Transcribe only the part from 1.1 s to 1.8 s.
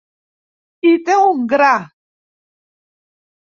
un gra.